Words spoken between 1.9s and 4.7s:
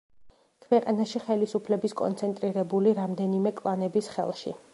კონცენტრირებული რამდენიმე კლანების ხელში.